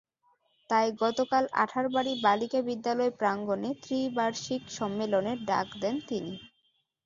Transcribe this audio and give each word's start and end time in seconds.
তাই 0.69 0.87
গতকাল 1.01 1.43
আঠারবাড়ী 1.63 2.13
বালিকা 2.23 2.59
বিদ্যালয় 2.69 3.11
প্রাঙ্গণে 3.19 3.69
ত্রিবার্ষিক 3.83 4.61
সম্মেলনের 4.77 5.37
ডাক 5.49 5.67
দেন 5.81 5.95
তিনি। 6.09 6.33